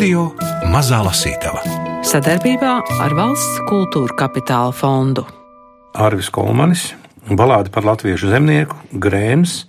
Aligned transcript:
Radio 0.00 0.30
Mazā 0.72 1.02
Lasītava 1.04 1.60
sadarbībā 2.08 2.70
ar 3.04 3.12
Valsts 3.18 3.58
kultūra 3.68 4.14
kapitāla 4.16 4.72
fondu. 4.72 5.26
Arvis 5.92 6.30
Kolmanis, 6.32 6.86
balāde 7.28 7.68
par 7.74 7.84
latviešu 7.84 8.30
zemnieku, 8.32 8.78
grēns 8.96 9.66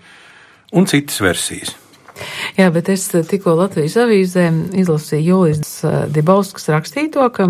un 0.72 0.88
citas 0.88 1.20
versijas. 1.20 1.74
Jā, 2.58 2.68
bet 2.74 2.90
es 2.92 3.06
tikko 3.08 3.54
Latvijas 3.56 3.96
avīzē 4.02 4.44
izlasīju 4.82 5.24
Jūlijas 5.24 5.72
Dibauskas 6.12 6.68
rakstīto, 6.74 7.24
ka 7.32 7.48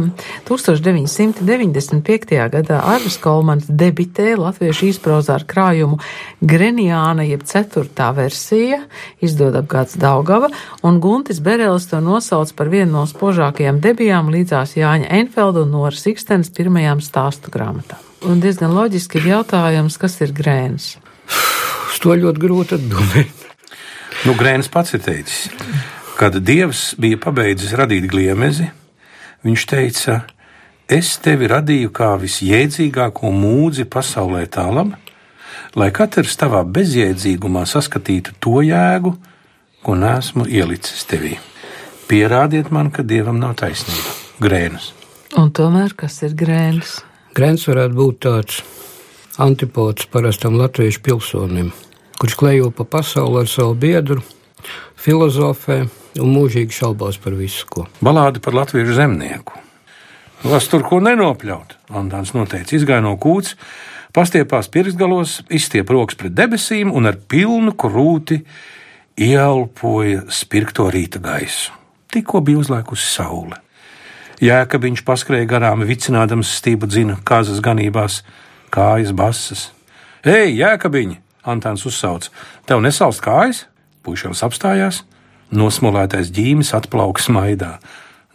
1995. 0.48 2.38
gadā 2.54 2.78
Arvis 2.94 3.18
Kolmans 3.22 3.66
debitē 3.66 4.36
latviešu 4.38 4.92
izprozā 4.92 5.40
ar 5.40 5.46
krājumu 5.50 5.98
Greniāna 6.42 7.26
jeb 7.26 7.42
ceturtā 7.50 8.12
versija, 8.18 8.84
izdod 9.26 9.58
apgāds 9.58 9.98
Daugava, 10.02 10.50
un 10.86 11.02
Guntis 11.02 11.42
Berelis 11.42 11.90
to 11.90 11.98
nosauc 12.04 12.54
par 12.54 12.70
vienu 12.70 12.92
no 13.00 13.04
spožākajām 13.10 13.82
debijām 13.82 14.30
līdzās 14.34 14.78
Jāņa 14.78 15.10
Enfelda 15.22 15.66
un 15.66 15.74
Nora 15.74 15.98
Sikstens 15.98 16.54
pirmajām 16.54 17.02
stāstu 17.02 17.50
grāmatām. 17.54 18.00
Un 18.30 18.38
diezgan 18.42 18.76
loģiski 18.78 19.18
ir 19.18 19.32
jautājums, 19.34 19.98
kas 19.98 20.22
ir 20.22 20.30
grēns. 20.38 20.98
Uz 21.90 22.02
to 22.04 22.14
ļoti 22.14 22.44
grūti 22.44 22.78
atbildēt. 22.78 23.41
Nu, 24.22 24.36
Grēns 24.38 24.68
pats 24.70 24.94
ir 24.94 25.02
teicis, 25.02 25.48
kad 26.14 26.36
Dievs 26.46 26.92
bija 27.02 27.18
pabeidzis 27.18 27.72
radīt 27.74 28.06
gliemezi, 28.06 28.68
viņš 29.42 29.64
teica, 29.72 30.18
es 30.86 31.16
tevi 31.26 31.50
radīju 31.50 31.90
kā 31.90 32.12
visjēdzīgāko 32.22 33.32
mūdzi 33.34 33.88
pasaulē 33.90 34.44
tālam, 34.54 34.94
lai 35.74 35.90
katrs 35.90 36.38
tavā 36.38 36.62
bezjēdzīgumā 36.70 37.66
saskatītu 37.66 38.38
to 38.38 38.62
jēgu, 38.62 39.16
ko 39.82 39.98
nesmu 39.98 40.46
ielicis 40.46 41.02
tevī. 41.10 41.40
Pierādiet 42.06 42.70
man, 42.70 42.94
ka 42.94 43.02
Dievam 43.02 43.42
nav 43.42 43.58
taisnība. 43.58 44.14
Grēnas. 44.38 44.92
Un 45.34 45.50
tomēr 45.50 45.98
kas 45.98 46.22
ir 46.28 46.38
grēns? 46.38 47.00
Grēns 47.34 47.66
varētu 47.66 47.98
būt 47.98 48.26
tāds 48.28 48.62
antipods 49.42 50.06
parastam 50.14 50.62
latviešu 50.62 51.02
pilsonim 51.10 51.74
kurš 52.22 52.38
klejo 52.38 52.70
pa 52.70 52.86
pasauli 52.86 53.40
ar 53.42 53.48
savu 53.50 53.74
biedru, 53.74 54.22
filozofē 55.02 55.80
un 56.22 56.34
mūžīgi 56.36 56.76
šaubās 56.76 57.18
par 57.18 57.34
visu, 57.34 57.66
ko. 57.66 57.88
Balāde 58.06 58.44
par 58.44 58.54
latviešu 58.54 58.94
zemnieku. 59.00 59.58
Las 60.46 60.68
tur 60.70 60.86
ko 60.86 61.00
nenopļaut, 61.02 61.80
Antāns 61.98 62.36
noteica, 62.38 62.76
izgāja 62.78 63.02
no 63.02 63.16
kūts, 63.22 63.56
pastiepās 64.14 64.70
pirkstgalos, 64.70 65.40
izstiep 65.50 65.90
rokas 65.90 66.20
pret 66.20 66.36
debesīm 66.38 66.94
un 66.94 67.10
ar 67.10 67.18
pilnu 67.18 67.74
krūti 67.74 68.38
ieelpoja 69.18 70.28
spirkto 70.30 70.92
rīta 70.94 71.22
gaisu. 71.22 71.74
Tikko 72.14 72.44
bija 72.46 72.62
uzlēkusi 72.62 73.10
saule. 73.16 73.58
Jēkabiņš 74.46 75.06
paskrēja 75.10 75.50
garām, 75.50 75.82
vicinādams 75.90 76.54
stību 76.60 76.90
dzina 76.90 77.18
kāzas 77.26 77.62
ganībās, 77.66 78.22
kājas 78.74 79.14
basas. 79.18 79.68
Ei, 80.22 80.54
jēkabiņi! 80.58 81.22
Antāns 81.48 81.86
uzsauc: 81.90 82.28
Tev 82.70 82.82
nesalst 82.86 83.24
kājas? 83.26 83.66
Puišels 84.02 84.42
apstājās, 84.46 85.04
nosmolētais 85.54 86.32
ģīmis 86.34 86.74
atplauks 86.78 87.28
smaidā. 87.30 87.76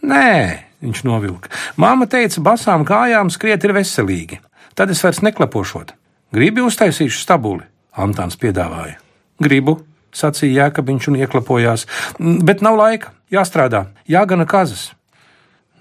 Nē, 0.07 0.63
viņš 0.83 1.03
novilka. 1.07 1.51
Māma 1.79 2.07
teica, 2.07 2.43
basām 2.43 2.85
kājām 2.87 3.31
skriet 3.33 3.65
ir 3.67 3.75
veselīgi. 3.75 4.39
Tad 4.77 4.93
es 4.93 5.03
vairs 5.03 5.23
neklepošot. 5.25 5.91
Gribi 6.35 6.63
uztaisīšu 6.63 7.19
stabuli? 7.19 7.65
Antāns 7.97 8.37
piedāvāja. 8.39 8.99
Gribu, 9.43 9.79
sacīja 10.13 10.67
Jēkabiņš 10.67 11.09
un 11.11 11.17
ieklapojās, 11.21 11.85
bet 12.19 12.63
nav 12.65 12.77
laika, 12.79 13.11
jāstrādā, 13.33 13.87
jāgana 14.09 14.47
kazas. 14.49 14.91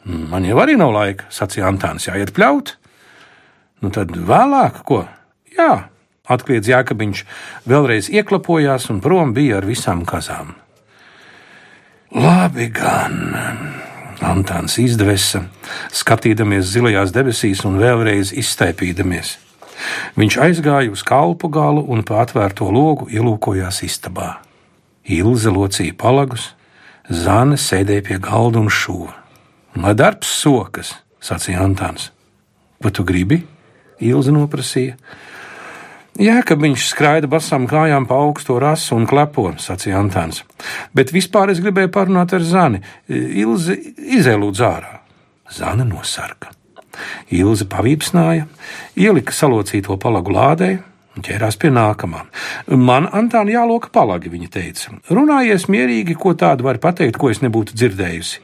Man 0.06 0.47
jau 0.47 0.58
arī 0.62 0.76
nav 0.78 0.94
laika, 0.94 1.26
sacīja 1.34 1.66
Antāns, 1.70 2.06
jāiet 2.08 2.32
pļaut. 2.37 2.76
Nu 3.82 3.91
tad 3.93 4.14
vēlāk, 4.14 4.81
ko? 4.87 5.03
Jā, 5.56 5.88
Atkliedz 6.26 6.69
Jākabiņš, 6.70 7.22
vēlreiz 7.70 8.10
ieklapojās 8.10 8.88
un 8.91 9.00
prom 9.04 9.34
bija 9.37 9.60
ar 9.60 9.69
visām 9.69 10.04
kazām. 10.09 10.54
Labi 12.16 12.69
gan, 12.75 13.37
Antāns 14.25 14.78
izdevesa, 14.81 15.44
skatīdamies 15.92 16.70
zilajās 16.72 17.12
debesīs 17.12 17.62
un 17.69 17.76
vēlreiz 17.82 18.32
izstaipīdamies. 18.32 19.37
Viņš 20.16 20.38
aizgāja 20.41 20.91
uz 20.91 21.03
kalpu 21.04 21.50
galu 21.53 21.82
un 21.92 22.03
pa 22.06 22.22
atvērto 22.25 22.70
logu 22.72 23.10
ielūkojās 23.12 23.82
istabā. 23.84 24.38
Ilze 25.04 25.53
locīja 25.53 25.94
palagus, 25.98 26.54
Zāne 27.06 27.54
sēdēja 27.54 28.03
pie 28.03 28.16
galda 28.19 28.58
un 28.58 28.66
šuva. 28.66 29.12
Lai 29.78 29.93
darbs 29.94 30.26
sokas, 30.41 30.97
sacīja 31.22 31.60
Antāns. 31.62 32.08
Ko 32.82 32.91
tu 32.91 33.04
gribi? 33.06 33.44
Ilze 34.03 34.32
noprasīja. 34.34 34.97
Jēkabviņš 36.16 36.84
skraida 36.88 37.28
basām 37.28 37.66
kājām 37.69 38.06
pa 38.09 38.16
augsto 38.25 38.56
rasu 38.62 38.94
un 38.97 39.04
klepo, 39.09 39.50
sacīja 39.60 39.99
Antāns. 40.00 40.43
Bet 40.97 41.10
vispār 41.12 41.50
es 41.53 41.60
gribēju 41.60 41.91
parunāt 41.93 42.32
ar 42.32 42.44
Zani. 42.47 42.81
Ilzi 43.09 43.77
izēlūdz 44.16 44.62
ārā. 44.65 44.93
Zana 45.53 45.84
nosarka. 45.84 46.55
Ilze 47.37 47.66
pavīpsnāja, 47.69 48.47
ielika 48.97 49.34
salocīto 49.37 49.99
palagu 50.00 50.32
lādē 50.32 50.71
un 51.16 51.26
ķērās 51.26 51.60
pie 51.60 51.69
nākamā. 51.75 52.22
Man, 52.72 53.10
Antāna, 53.12 53.53
jāloka 53.59 53.93
palagi, 53.93 54.32
viņa 54.32 54.49
teica. 54.56 54.97
Runājies 55.12 55.69
mierīgi, 55.69 56.16
ko 56.16 56.32
tādu 56.32 56.65
var 56.65 56.81
pateikt, 56.81 57.21
ko 57.21 57.28
es 57.34 57.43
nebūtu 57.44 57.76
dzirdējusi. 57.76 58.41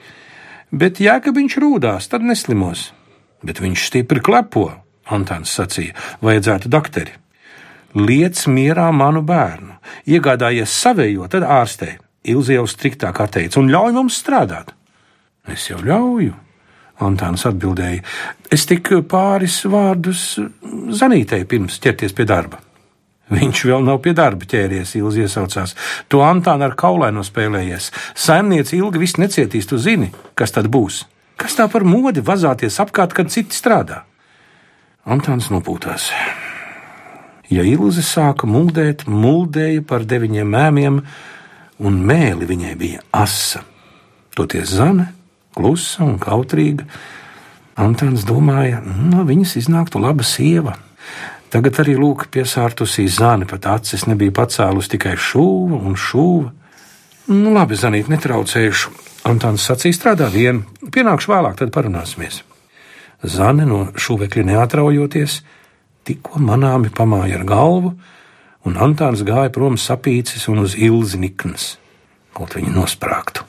Bet 0.76 1.00
Jēkabviņš 1.00 1.58
rūdās, 1.64 2.12
tad 2.12 2.28
neslimos. 2.28 2.90
Bet 3.40 3.64
viņš 3.64 3.88
stipri 3.88 4.20
klepo, 4.20 4.68
Antāns 5.08 5.56
sacīja, 5.56 5.96
vajadzētu 6.20 6.68
dakteri 6.72 7.16
liec 7.98 8.46
mierā 8.48 8.88
manu 8.94 9.22
bērnu, 9.26 9.76
iegādājies 10.06 10.78
savējo, 10.84 11.28
tad 11.32 11.46
ārstē. 11.46 11.96
Ilzi 12.32 12.54
jau 12.54 12.68
striktāk 12.70 13.18
atteica 13.24 13.58
un 13.58 13.70
ļauj 13.72 13.94
mums 13.96 14.20
strādāt. 14.22 14.70
Es 15.50 15.66
jau 15.70 15.80
ļauju, 15.82 16.34
Antāns 17.02 17.42
atbildēja. 17.48 18.02
Es 18.52 18.66
tik 18.68 18.92
pāris 19.10 19.62
vārdus 19.66 20.36
zanītēju 21.00 21.48
pirms 21.50 21.80
ķerties 21.82 22.14
pie 22.14 22.26
darba. 22.28 22.60
Viņš 23.32 23.62
vēl 23.70 23.82
nav 23.86 23.98
pie 24.04 24.12
darba 24.14 24.46
ķēries, 24.46 24.92
Ilzi 25.00 25.24
iesaucās. 25.24 25.74
To 26.12 26.20
Antāna 26.26 26.68
ar 26.68 26.76
kaulaino 26.78 27.24
spēlējies. 27.26 27.90
Saimniece 28.14 28.76
ilgi 28.76 29.02
viss 29.02 29.18
necietīs, 29.18 29.66
tu 29.70 29.80
zini, 29.80 30.12
kas 30.38 30.54
tad 30.54 30.68
būs. 30.72 31.02
Kas 31.40 31.56
tā 31.58 31.66
par 31.72 31.86
modi 31.88 32.22
vazāties 32.22 32.78
apkārt, 32.84 33.16
kad 33.16 33.32
citi 33.32 33.56
strādā? 33.56 34.04
Antāns 35.08 35.50
nopūtās. 35.50 36.12
Ja 37.52 37.64
ilze 37.68 38.04
sāka 38.06 38.48
muldēt, 38.48 39.04
muldēja 39.10 39.82
par 39.84 40.06
deviņiem 40.08 40.52
mēmiem, 40.56 41.00
un 41.82 41.98
mēli 42.08 42.48
viņai 42.48 42.76
bija 42.80 43.02
asa. 43.12 43.60
Toties 44.32 44.70
zane, 44.78 45.10
klusa 45.56 46.06
un 46.06 46.16
kautrīga, 46.22 46.86
Antāns 47.80 48.26
domāja, 48.28 48.82
no 48.84 49.22
viņas 49.24 49.54
iznāktu 49.62 50.00
laba 50.02 50.24
sieva. 50.28 50.74
Tagad 51.52 51.78
arī 51.80 51.94
lūk, 51.96 52.26
piesārtusī 52.32 53.06
zāne 53.08 53.48
pat 53.48 53.66
acis 53.78 54.04
nebija 54.08 54.34
pacēlus 54.36 54.90
tikai 54.92 55.14
šūva 55.16 55.80
un 55.80 55.96
šūva. 55.96 56.50
Nu, 57.32 57.54
labi, 57.56 57.78
zanīt, 57.80 58.10
netraucējuši. 58.12 58.92
Antāns 59.30 59.64
sacīja, 59.68 59.96
strādā 59.96 60.28
vien, 60.32 60.64
pienākšu 60.92 61.32
vēlāk, 61.32 61.56
tad 61.60 61.72
parunāsimies. 61.72 62.42
Zane 63.22 63.64
no 63.68 63.84
šūvekļa 63.94 64.48
neatraujoties, 64.50 65.40
tikko 66.06 66.42
manāmi 66.42 66.90
pamāja 66.94 67.40
ar 67.40 67.46
galvu, 67.48 67.94
un 68.66 68.78
Antāns 68.78 69.24
gāja 69.26 69.52
prom 69.54 69.78
sapīcis 69.78 70.48
un 70.52 70.62
uz 70.64 70.76
ilzi 70.78 71.20
niknas, 71.22 71.76
kaut 72.36 72.56
viņa 72.58 72.74
nosprāgtu. 72.76 73.46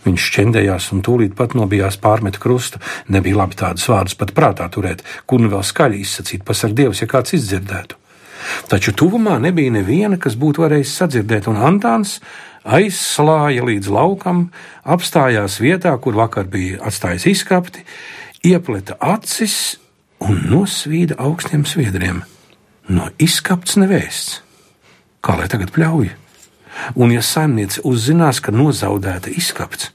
Viņš 0.00 0.26
šķendējās 0.30 0.90
un 0.94 1.02
tūlīt 1.04 1.34
pat 1.36 1.52
nobijās 1.58 1.98
pārmetu 2.00 2.40
krustu. 2.40 2.80
Nebija 3.12 3.42
labi 3.42 3.58
tādus 3.60 3.84
vārdus 3.90 4.16
pat 4.16 4.32
prātā 4.36 4.68
turēt, 4.72 5.02
kur 5.28 5.42
nu 5.42 5.50
vēl 5.52 5.64
skaļi 5.66 6.00
izsacīt, 6.00 6.44
pasak 6.46 6.72
Dievs, 6.76 7.02
ja 7.02 7.08
kāds 7.10 7.36
izdzirdētu. 7.36 7.98
Taču 8.72 8.94
tuvumā 8.96 9.36
nebija 9.42 9.74
neviena, 9.74 10.16
kas 10.16 10.38
būtu 10.40 10.64
varējis 10.64 10.94
sadzirdēt, 11.02 11.50
un 11.52 11.60
Antāns 11.60 12.16
aizslāja 12.64 13.64
līdz 13.66 13.92
laukam, 13.92 14.46
apstājās 14.84 15.58
vietā, 15.60 15.92
kur 16.00 16.16
vakar 16.16 16.48
bija 16.48 16.80
atstājis 16.88 17.28
izkapti, 17.34 17.84
iepleta 18.48 18.96
acis 19.00 19.79
un 20.24 20.44
nosvīda 20.50 21.18
augstiem 21.20 21.64
sviedriem. 21.68 22.22
No 22.90 23.08
izskapts 23.22 23.78
nevēsts. 23.80 24.40
Kā 25.20 25.36
lai 25.38 25.48
tagad 25.52 25.72
pļauj? 25.74 26.10
Un, 26.96 27.12
ja 27.12 27.22
saimniece 27.24 27.82
uzzinās, 27.84 28.40
ka 28.40 28.54
nozaudēta 28.54 29.32
izskapts, 29.32 29.90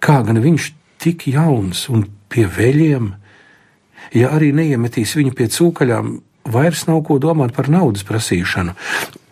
kā 0.00 0.20
gan 0.24 0.40
viņš 0.40 0.70
tik 1.02 1.26
jauns 1.28 1.84
un 1.92 2.06
pie 2.32 2.46
veļiem, 2.48 3.10
ja 4.16 4.30
arī 4.32 4.52
neiemetīs 4.56 5.16
viņu 5.18 5.34
pie 5.36 5.50
cūkaļām, 5.52 6.14
vairs 6.54 6.86
nav 6.88 7.02
ko 7.08 7.18
domāt 7.20 7.54
par 7.56 7.68
naudas 7.72 8.04
prasīšanu, 8.06 8.74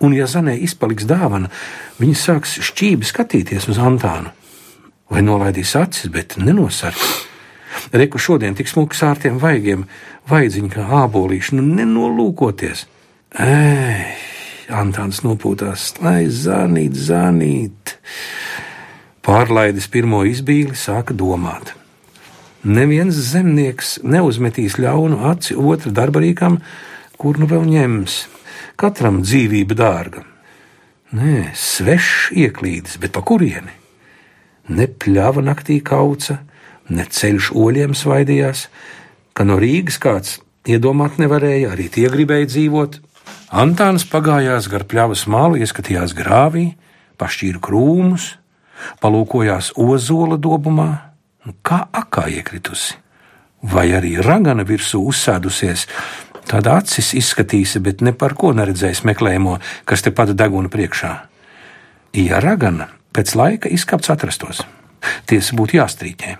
un, 0.04 0.14
ja 0.16 0.28
zanē 0.28 0.56
izpaliks 0.64 1.08
dāvana, 1.08 1.50
viņa 2.00 2.18
sāks 2.18 2.58
šķīvi 2.70 3.08
skatīties 3.08 3.68
uz 3.72 3.80
Antānu. 3.80 4.32
vai 5.12 5.20
nolaidīs 5.20 5.74
acis, 5.76 6.08
bet 6.08 6.38
nenosargs. 6.40 7.31
Reku 7.92 8.18
šodien 8.18 8.56
tik 8.56 8.70
smuki 8.70 8.96
sārtiem 8.96 9.36
vaigiem, 9.40 9.84
vaidziņi 10.30 10.70
kā 10.72 10.86
ābolīši, 11.02 11.58
nu 11.58 11.64
nenolūkoties. 11.76 12.86
Ej, 13.44 14.06
Antāns 14.72 15.20
nopūtās, 15.26 15.90
lai 16.00 16.24
zanīt, 16.32 16.96
zanīt. 16.96 17.96
Pārlaidis 19.22 19.90
pirmo 19.92 20.22
izbīli, 20.24 20.72
sāka 20.78 21.12
domāt. 21.12 21.74
Neviens 22.62 23.18
zemnieks 23.28 23.98
neuzmetīs 24.06 24.78
ļaunu 24.80 25.18
aci 25.28 25.56
otra 25.58 25.92
darbarīkam, 25.92 26.60
kur 27.20 27.40
nu 27.42 27.48
vēl 27.50 27.66
ņems. 27.68 28.16
Katram 28.80 29.20
dzīvība 29.26 29.76
dārga. 29.76 30.22
Nē, 31.12 31.50
svešs 31.58 32.32
ieklīdis, 32.40 32.96
bet 33.02 33.12
pa 33.12 33.20
kurieni? 33.20 33.74
Ne 34.72 34.86
pļāva 34.88 35.42
naktī 35.44 35.82
kauca, 35.84 36.38
ne 36.90 37.06
ceļš 37.06 37.52
oļiem 37.54 37.94
svaidījās, 37.94 38.66
ka 39.36 39.46
no 39.48 39.58
Rīgas 39.60 39.98
kāds 40.02 40.38
iedomāt 40.68 41.18
nevarēja, 41.22 41.72
arī 41.74 41.88
tie 41.92 42.08
gribēja 42.12 42.50
dzīvot. 42.50 42.98
Antāns 43.52 44.06
pagājās 44.08 44.68
gar 44.72 44.86
pļavas 44.88 45.26
malu, 45.30 45.58
ieskatījās 45.60 46.14
grāvī, 46.16 46.72
pašķīra 47.20 47.60
krūmus, 47.62 48.32
palūkojās 49.02 49.74
ozola 49.78 50.38
dobumā, 50.40 50.90
nu, 51.46 51.54
kā 51.62 51.84
akā 51.92 52.28
iekritusi. 52.38 52.98
Vai 53.62 53.92
arī 53.94 54.16
ragana 54.18 54.64
virsū 54.66 54.98
uzsēdusies, 55.06 55.86
tāda 56.50 56.80
acis 56.80 57.12
izskatīsi, 57.18 57.82
bet 57.84 58.02
ne 58.02 58.14
par 58.16 58.34
ko 58.38 58.50
neredzējis 58.56 59.04
meklējumu, 59.06 59.58
kas 59.86 60.02
te 60.02 60.10
pat 60.10 60.34
deguna 60.34 60.72
priekšā. 60.72 61.12
Ja 62.18 62.42
ragana 62.42 62.90
pēc 63.14 63.36
laika 63.38 63.70
izkapts 63.70 64.10
atrastos, 64.12 64.64
tiesa 65.30 65.58
būtu 65.58 65.78
jāstrīķē. 65.78 66.38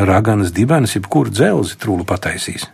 Raganas 0.00 0.52
dibens, 0.56 0.94
jebkuru 0.96 1.32
dzelzi 1.32 1.76
trūlu 1.80 2.06
pataisīs. 2.08 2.66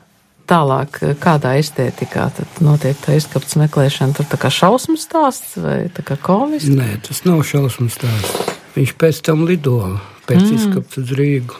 Tālāk, 0.46 1.00
kādā 1.18 1.56
estētikā 1.58 2.28
tad 2.36 2.58
notiek 2.62 2.98
tā 3.02 3.16
izkapts 3.18 3.56
meklēšana? 3.58 4.14
Tur 4.14 4.28
tā 4.30 4.38
kā 4.38 4.50
šausmu 4.54 4.94
stāsts 5.00 5.56
vai 5.58 5.88
tā 5.90 6.04
kā 6.06 6.14
komisks? 6.22 6.70
Nē, 6.70 7.00
tas 7.02 7.24
nav 7.26 7.42
šausmu 7.48 7.90
stāsts. 7.90 8.52
Viņš 8.76 8.92
pēc 9.00 9.22
tam 9.26 9.42
lido, 9.48 9.96
pēc 10.28 10.44
mm. 10.44 10.60
izkapts 10.60 11.00
uz 11.02 11.10
Rīgu. 11.18 11.58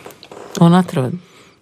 Un 0.63 0.79
atrod. 0.79 1.17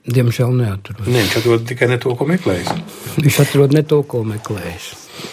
Diemžēl 0.04 0.52
neatrod. 0.52 1.06
Ne, 1.08 1.22
viņš 1.22 1.38
atrod 1.40 1.64
tikai 1.70 1.88
ne 1.88 1.96
to, 2.02 2.12
ko 2.18 2.28
meklējis. 2.28 2.74
Viņš 3.16 3.40
atrod 3.46 3.72
ne 3.72 3.80
to, 3.88 4.02
ko 4.04 4.20
meklējis. 4.28 4.90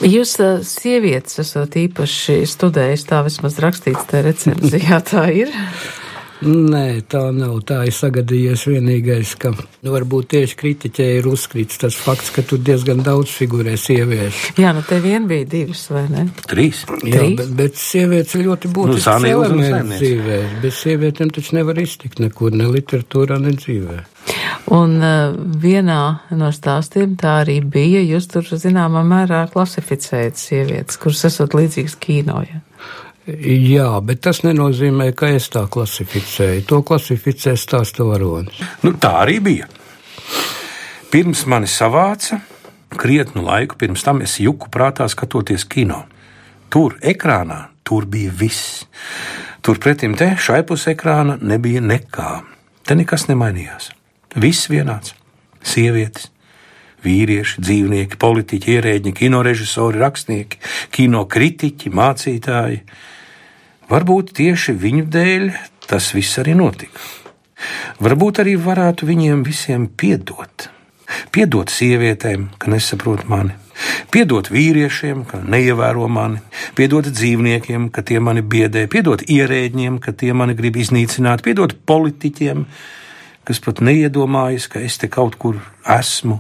Jūs, 0.08 0.38
sievietes, 0.70 1.42
esat 1.44 1.76
īpaši 1.82 2.46
studējis, 2.48 3.04
tā 3.10 3.20
vismaz 3.26 3.60
rakstīts 3.60 4.08
te 4.08 4.24
recenzijā, 4.30 5.02
tā 5.12 5.28
ir. 5.44 5.52
Nē, 6.42 7.04
tā 7.06 7.28
nav. 7.36 7.60
Tā 7.70 7.84
ir 7.86 7.94
sagadījies 7.94 8.64
vienīgais, 8.66 9.36
ka 9.42 9.52
nu, 9.54 9.92
varbūt 9.94 10.32
tieši 10.34 10.58
kritiķē 10.58 11.08
ir 11.20 11.28
uzkrīts 11.30 11.78
tas 11.84 11.98
fakts, 12.02 12.32
ka 12.34 12.42
tur 12.48 12.62
diezgan 12.66 13.04
daudz 13.06 13.30
figurē 13.36 13.76
sieviešu. 13.78 14.56
Jā, 14.62 14.72
nu 14.74 14.82
te 14.88 14.98
vien 15.04 15.28
bija 15.30 15.46
divas, 15.52 15.84
vai 15.94 16.08
ne? 16.10 16.26
Trīs. 16.50 16.82
Jā, 17.06 17.20
Trīs? 17.20 17.36
bet, 17.38 17.52
bet 17.60 17.78
sievietes 17.78 18.34
ir 18.40 18.48
ļoti 18.48 18.72
būtisks 18.74 19.22
nu, 19.22 19.30
elements 19.36 20.02
dzīvē. 20.02 20.40
Bez 20.64 20.82
sievietēm 20.82 21.34
taču 21.36 21.60
nevar 21.60 21.84
iztikt 21.84 22.24
nekur, 22.24 22.58
ne 22.58 22.72
literatūrā, 22.74 23.38
ne 23.42 23.54
dzīvē. 23.60 24.00
Un 24.74 24.98
uh, 24.98 25.38
vienā 25.62 26.02
no 26.38 26.50
stāstiem 26.56 27.14
tā 27.22 27.42
arī 27.44 27.60
bija, 27.62 28.02
jūs 28.02 28.30
tur 28.34 28.50
zināmā 28.50 29.06
mērā 29.06 29.46
klasificējat 29.54 30.42
sievietes, 30.42 30.98
kuras 31.02 31.26
esat 31.30 31.54
līdzīgas 31.58 31.98
kīnoja. 32.02 32.62
Jā, 33.28 33.90
bet 34.02 34.24
tas 34.26 34.42
nenozīmē, 34.42 35.12
ka 35.14 35.30
es 35.30 35.46
tā 35.54 35.62
klasificēju. 35.70 36.64
To 36.70 36.82
klasificē 36.86 37.54
stāsta 37.60 38.06
varonis. 38.08 38.58
Nu, 38.82 38.96
tā 38.98 39.14
arī 39.22 39.38
bija. 39.46 39.68
Pirms 41.14 41.44
mani 41.46 41.70
savāca, 41.70 42.40
krietnu 42.98 43.44
laiku 43.46 43.78
pirms 43.78 44.02
tam 44.08 44.24
es 44.26 44.40
juku 44.42 44.72
prātā 44.74 45.06
skatoties 45.12 45.68
kino. 45.70 46.06
Tur, 46.72 46.98
ekrānā, 47.04 47.68
tur 47.86 48.08
bija 48.10 48.34
viss. 48.34 48.88
Turpretim 49.62 50.16
te, 50.18 50.32
šai 50.42 50.64
pusē 50.66 50.96
ekrāna, 50.96 51.38
nebija 51.38 51.84
nekā. 51.84 52.30
Te 52.88 52.98
nekas 52.98 53.28
nemainījās. 53.30 53.92
Viss 54.42 54.72
vienāds. 54.72 55.14
Sievietes, 55.62 56.31
vīrieši, 57.06 57.62
dzīvnieki, 57.62 58.20
politiķi, 58.22 58.76
ierēģi, 58.78 59.16
kinorežisori, 59.18 60.02
rakstnieki, 60.02 60.62
kino 60.94 61.26
kritiķi, 61.30 61.94
mācītāji. 61.98 62.84
Varbūt 63.92 64.36
tieši 64.38 64.78
viņu 64.80 65.08
dēļ 65.12 65.50
tas 65.92 66.14
viss 66.16 66.40
arī 66.40 66.56
notika. 66.56 67.02
Varbūt 68.02 68.42
arī 68.44 68.56
varētu 68.58 69.08
viņiem 69.10 69.44
visiem 69.46 69.90
piedot. 69.90 70.70
Piedot 71.36 71.70
sievietēm, 71.70 72.48
ka 72.58 72.72
nesaprot 72.72 73.26
mani, 73.28 73.58
piedot 74.14 74.48
vīriešiem, 74.52 75.26
ka 75.28 75.42
neievēro 75.44 76.08
mani, 76.08 76.40
piedot 76.78 77.10
dzīvniekiem, 77.10 77.90
ka 77.92 78.04
tie 78.08 78.22
mani 78.24 78.42
biedē, 78.42 78.86
piedot 78.92 79.24
ierēģiem, 79.28 80.00
ka 80.04 80.16
tie 80.16 80.32
mani 80.32 80.56
grib 80.56 80.80
iznīcināt, 80.80 81.44
piedot 81.44 81.76
politiķiem, 81.86 82.64
kas 83.48 83.60
pat 83.60 83.84
neiedomājas, 83.84 84.70
ka 84.72 84.80
es 84.80 84.98
te 85.02 85.12
kaut 85.12 85.36
kur 85.42 85.60
esmu, 85.84 86.40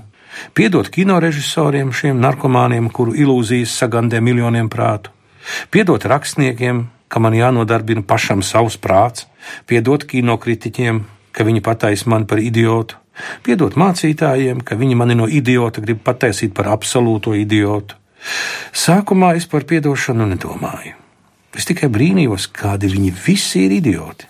piedot 0.57 0.89
kinorežisoriem, 0.89 1.91
šiem 1.95 2.21
narkomāniem, 2.23 2.89
kuru 2.93 3.15
ilūzijas 3.17 3.75
sagandē 3.81 4.21
miljoniem 4.23 4.69
prātu, 4.71 5.11
piedot 5.73 6.05
rakstniekiem, 6.05 6.85
ka 7.11 7.19
man 7.19 7.35
jānodarbina 7.35 8.03
pašam 8.07 8.43
savs 8.45 8.77
prāts, 8.79 9.27
piedot 9.67 10.05
kinokritiķiem, 10.07 11.03
ka 11.31 11.43
viņi 11.47 11.63
pataisa 11.63 12.09
mani 12.11 12.27
par 12.27 12.39
idiotu, 12.39 12.95
piedot 13.43 13.75
mācītājiem, 13.75 14.63
ka 14.63 14.77
viņi 14.79 14.97
mani 14.99 15.17
no 15.19 15.27
idiota 15.27 15.83
grib 15.83 16.03
pataisīt 16.05 16.55
par 16.55 16.71
absolūto 16.71 17.35
idiotu. 17.35 17.97
Sākumā 18.71 19.33
es 19.35 19.47
par 19.49 19.65
piedošanu 19.67 20.27
nedomāju. 20.29 20.95
Es 21.57 21.67
tikai 21.67 21.89
brīnījos, 21.91 22.47
kādi 22.55 22.87
viņi 22.91 23.11
visi 23.25 23.65
ir 23.65 23.73
idioti. 23.81 24.29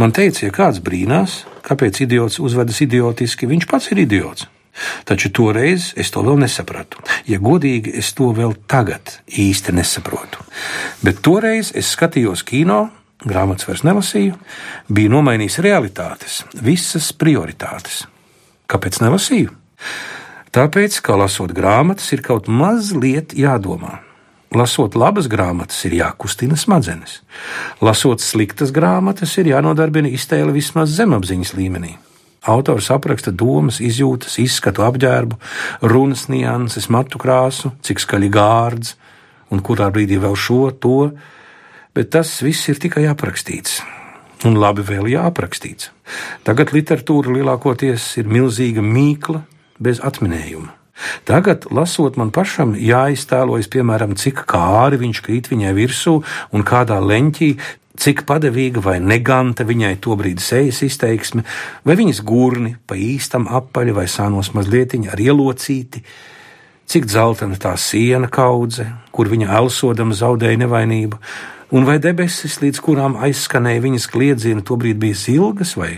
Man 0.00 0.10
teica, 0.10 0.48
ja 0.48 0.54
kāds 0.54 0.80
brīnās, 0.82 1.42
kāpēc 1.62 2.00
idiots 2.02 2.40
uzvedas 2.42 2.80
idiotiski, 2.82 3.46
viņš 3.46 3.68
pats 3.70 3.92
ir 3.92 4.02
idiots. 4.02 4.48
Taču 5.04 5.28
toreiz 5.36 5.90
es 6.00 6.10
to 6.14 6.22
vēl 6.24 6.38
nesapratu. 6.40 7.02
Ja 7.28 7.38
godīgi, 7.42 7.92
es 8.00 8.12
to 8.16 8.30
vēl 8.36 8.54
tagad 8.70 9.18
īsti 9.28 9.74
nesaprotu. 9.76 10.40
Bet 11.04 11.20
toreiz 11.24 11.72
es 11.76 11.92
skatījos 11.92 12.44
kino, 12.48 12.86
grāmatas 13.22 13.68
vairs 13.68 13.84
nelasīju, 13.86 14.38
bija 14.88 15.12
nomainījis 15.12 15.60
realitātes, 15.64 16.40
visas 16.54 17.12
prioritātes. 17.12 18.02
Kāpēc 18.70 19.02
nelasīju? 19.04 19.52
Tāpēc, 20.52 20.98
ka 21.04 21.16
lasot 21.16 21.52
grāmatas, 21.56 22.10
ir 22.12 22.24
kaut 22.24 22.48
mazliet 22.48 23.32
jādomā. 23.36 24.00
Lasot 24.52 24.96
labas 25.00 25.30
grāmatas, 25.32 25.78
ir 25.88 25.96
jākustina 25.96 26.58
smadzenes. 26.60 27.20
Lasot 27.80 28.20
sliktas 28.20 28.72
grāmatas, 28.74 29.32
ir 29.40 29.48
jānodarbina 29.54 30.12
iztēle 30.12 30.52
vismaz 30.52 30.92
zemapziņas 30.98 31.54
līmenī. 31.56 31.94
Autors 32.42 32.88
apraksta 32.90 33.30
domas, 33.30 33.78
izjūtas, 33.78 34.40
izskatu 34.42 34.82
apģērbu, 34.82 35.38
runas 35.86 36.26
nianses, 36.32 36.88
matu 36.90 37.20
krāsu, 37.22 37.70
cik 37.86 38.02
skaļi 38.02 38.32
gārds 38.34 38.96
un 39.52 39.62
kurā 39.62 39.92
brīdī 39.94 40.18
vēl 40.18 40.34
šo, 40.34 40.72
to, 40.74 41.12
bet 41.94 42.10
tas 42.10 42.34
viss 42.42 42.66
ir 42.72 42.80
tikai 42.82 43.04
aprakstīts. 43.10 43.78
Un 44.48 44.58
labi 44.58 44.82
vēl 44.82 45.12
jāaprakstīts. 45.12 45.92
Tagad 46.42 46.72
literatūra 46.74 47.36
lielākoties 47.36 48.08
ir 48.18 48.26
milzīga 48.26 48.82
mīkla 48.82 49.44
bez 49.78 50.02
atminējuma. 50.02 50.72
Tagad, 51.26 51.66
lasot 51.72 52.18
man 52.20 52.30
pašam, 52.34 52.74
jāiztēlojas, 52.78 53.70
piemēram, 53.72 54.16
cik 54.18 54.44
kāri 54.50 54.98
viņš 55.00 55.22
krīt 55.24 55.48
viņai 55.50 55.72
virsū 55.76 56.18
un 56.52 56.66
kādā 56.66 56.98
leņķī 57.02 57.50
cik 57.98 58.24
padevīga 58.28 58.82
vai 58.84 58.98
neganta 59.00 59.66
viņai 59.68 59.96
tobrīd 60.02 60.40
sejas 60.42 60.82
izteiksme, 60.86 61.44
vai 61.84 61.96
viņas 61.98 62.22
gurni 62.24 62.76
pa 62.86 62.96
īstam 62.96 63.48
apaļi 63.50 63.96
vai 63.96 64.06
sānos 64.08 64.52
mazliet 64.56 64.94
ar 65.10 65.20
ielocīti, 65.20 66.02
cik 66.88 67.06
dzeltena 67.08 67.56
tā 67.60 67.76
siena 67.76 68.28
kaudze, 68.28 68.86
kur 69.12 69.28
viņa 69.28 69.52
elsodama 69.60 70.16
zaudēja 70.16 70.60
nevainību, 70.64 71.20
un 71.72 71.86
vai 71.88 71.98
debesis, 72.02 72.58
līdz 72.64 72.82
kurām 72.84 73.16
aizskanēja 73.16 73.84
viņas 73.84 74.10
kliedziena, 74.12 74.64
tobrīd 74.64 75.00
bija 75.00 75.16
zilgas 75.16 75.76
vai 75.76 75.94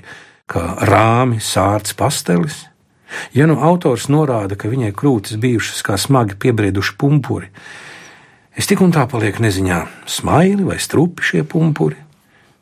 kā 0.51 0.63
rāmi 0.87 1.41
sārts 1.43 1.97
pastelis. 1.99 2.65
Ja 3.35 3.47
nu 3.47 3.57
autors 3.63 4.09
norāda, 4.11 4.59
ka 4.59 4.69
viņai 4.71 4.93
krūtis 4.97 5.39
bijušas 5.41 5.83
kā 5.87 5.99
smagi 6.01 6.39
piebrieduši 6.41 6.97
pumpuri, 6.99 7.51
Es 8.55 8.69
tik 8.71 8.85
un 8.85 8.93
tā 8.95 9.03
palieku 9.11 9.43
neziņā, 9.43 9.81
smaili 10.07 10.63
vai 10.67 10.79
strupi 10.79 11.27
šie 11.27 11.43
pumpuri, 11.43 11.99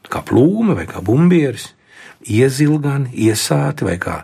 kā 0.08 0.22
plūme 0.24 0.76
vai 0.76 0.86
kā 0.88 1.02
bumbieris, 1.04 1.70
iezilgani, 2.28 3.12
iesāti 3.12 3.84
vai 3.84 3.98
kā 4.00 4.22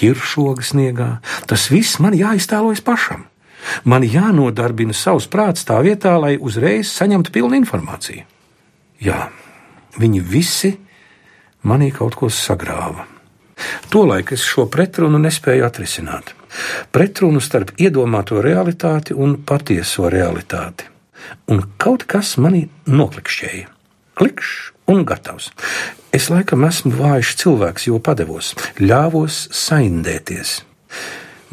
ķiršoga 0.00 0.64
sniegā. 0.64 1.10
Tas 1.48 1.68
viss 1.72 2.00
man 2.00 2.16
jāiztēlojas 2.16 2.82
pašam. 2.84 3.26
Man 3.84 4.04
jānodarbina 4.06 4.96
savs 4.96 5.28
prāts 5.28 5.66
tā 5.68 5.76
vietā, 5.84 6.14
lai 6.16 6.38
uzreiz 6.40 6.88
saņemtu 6.94 7.32
pilnu 7.34 7.58
informāciju. 7.60 8.24
Jā, 9.04 9.28
viņi 10.00 10.20
visi 10.24 10.72
manī 11.68 11.90
kaut 11.92 12.16
ko 12.16 12.30
sagrāva. 12.32 13.04
Tolaik 13.92 14.32
es 14.32 14.44
šo 14.48 14.64
pretrunu 14.72 15.20
nespēju 15.20 15.66
atrisināt. 15.66 16.32
Pretrunu 16.92 17.42
starp 17.44 17.74
iedomāto 17.76 18.40
realitāti 18.40 19.12
un 19.12 19.36
patieso 19.44 20.08
realitāti. 20.08 20.88
Un 21.50 21.64
kaut 21.82 22.06
kas 22.10 22.36
manī 22.40 22.66
noklikšķēja. 22.86 23.68
Klikšķis 24.20 24.70
un 24.90 25.04
gatavs. 25.06 25.50
Es 26.12 26.28
laikam 26.32 26.64
esmu 26.66 26.92
vājš 26.98 27.34
cilvēks, 27.42 27.86
jo 27.90 28.00
padevos, 28.02 28.54
ļāvos 28.82 29.44
saindēties. 29.54 30.60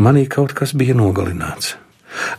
Manī 0.02 0.26
kaut 0.30 0.56
kas 0.58 0.74
bija 0.78 0.96
nogalināts. 0.98 1.76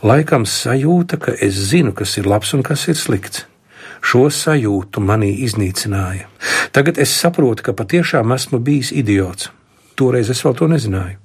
Laikam 0.03 0.45
sajūta, 0.47 1.19
ka 1.23 1.35
es 1.39 1.55
zinu, 1.71 1.93
kas 1.95 2.17
ir 2.19 2.27
labs 2.27 2.51
un 2.55 2.65
kas 2.67 2.87
ir 2.91 2.99
slikts. 2.99 3.45
Šo 4.03 4.27
sajūtu 4.31 5.03
manī 5.03 5.31
iznīcināja. 5.45 6.27
Tagad 6.75 6.99
es 7.03 7.11
saprotu, 7.15 7.65
ka 7.65 7.75
patiešām 7.75 8.31
esmu 8.35 8.61
bijis 8.63 8.93
idiots. 8.95 9.51
Toreiz 9.99 10.31
es 10.31 10.43
vēl 10.43 10.55
to 10.55 10.69
nezināju. 10.71 11.19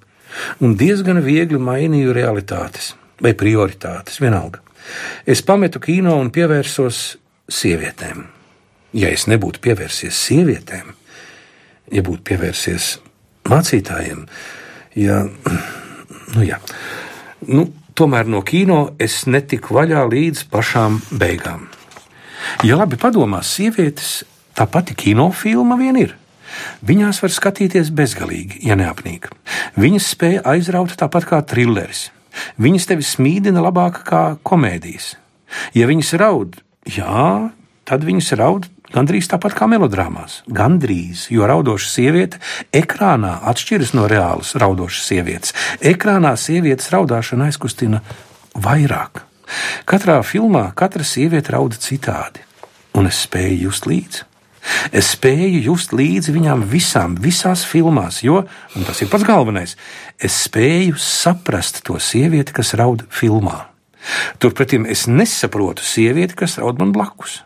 Un 0.67 0.75
diezgan 0.79 1.23
viegli 1.23 1.61
mainīju 1.63 2.15
realitātes 2.15 2.95
vai 3.23 3.31
prioritātes, 3.39 4.19
vienalga. 4.23 4.64
Es 5.27 5.43
pametu 5.43 5.81
kino 5.83 6.17
un 6.21 6.31
pievērsos 6.35 7.05
sievietēm. 7.51 8.25
Ja 8.95 9.11
es 9.11 9.27
nebūtu 9.31 9.63
pievērsies 9.65 10.19
sievietēm, 10.29 10.93
ja 11.93 12.03
būtu 12.07 12.23
pievērsies 12.31 12.91
mācītājiem, 13.51 14.27
ja, 14.97 15.25
nu 16.35 16.45
jā, 16.47 16.61
nu, 17.51 17.67
tomēr 17.99 18.31
no 18.31 18.43
kino 18.47 18.95
es 19.03 19.25
netiku 19.27 19.79
vaļā 19.81 20.05
līdz 20.11 20.45
pašām 20.53 21.01
beigām. 21.11 21.67
Ja 22.65 22.79
labi 22.79 22.99
padomās, 23.01 23.51
sievietes 23.57 24.23
tā 24.55 24.67
pati 24.71 24.95
kinofilma 24.99 25.79
vien 25.81 25.99
ir. 25.99 26.15
Viņās 26.87 27.19
var 27.25 27.33
skatīties 27.35 27.91
bezgalīgi, 27.95 28.61
ja 28.69 28.77
neapnīk. 28.79 29.27
Viņas 29.81 30.11
spēja 30.15 30.45
aizraut 30.55 30.95
tāpat 31.01 31.27
kā 31.31 31.41
trilleris. 31.43 32.11
Viņas 32.61 32.89
tevi 32.91 33.07
smīdina 33.07 33.63
labāk 33.65 34.03
kā 34.09 34.23
komēdijas. 34.47 35.15
Ja 35.77 35.87
viņas 35.91 36.15
raud, 36.21 36.57
jā, 36.89 37.51
tad 37.87 38.07
viņas 38.07 38.33
raud 38.41 38.69
gandrīz 38.95 39.29
tāpat 39.31 39.57
kā 39.59 39.69
melodrāmās. 39.71 40.43
Gandrīz, 40.47 41.27
jo 41.35 41.47
raudoša 41.51 41.91
sieviete 41.91 42.41
ekrānā 42.75 43.37
atšķiras 43.51 43.95
no 43.99 44.07
reālas 44.11 44.55
raudošas 44.61 45.09
sievietes. 45.11 45.55
Ekrānā 45.83 46.35
sievietes 46.41 46.91
raudāšana 46.95 47.51
aizkustina 47.51 48.03
vairāk. 48.55 49.25
Katrā 49.89 50.21
filmā 50.25 50.71
katra 50.79 51.05
sieviete 51.07 51.53
rauda 51.55 51.79
citādi, 51.81 52.45
un 52.97 53.11
es 53.11 53.25
spēju 53.27 53.67
just 53.69 53.91
līdzi. 53.91 54.25
Es 54.93 55.13
spēju 55.15 55.61
just 55.67 55.93
līdzi 55.97 56.33
viņām 56.35 56.65
visām, 56.71 57.17
visās 57.21 57.65
filmās, 57.69 58.23
jo, 58.25 58.43
un 58.77 58.87
tas 58.89 59.03
ir 59.05 59.11
pats 59.13 59.27
galvenais, 59.29 59.77
es 60.19 60.45
spēju 60.47 60.97
saprast 61.01 61.83
to 61.85 61.99
sievieti, 62.01 62.55
kas 62.57 62.75
raud 62.79 63.05
filmā. 63.13 63.67
Turpretī 64.41 64.81
es 64.91 65.07
nesaprotu 65.09 65.85
sievieti, 65.85 66.37
kas 66.37 66.59
raud 66.61 66.81
man 66.81 66.93
blakus. 66.97 67.43